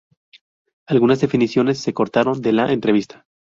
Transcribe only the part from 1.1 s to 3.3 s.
definiciones se recortaron de la entrevista".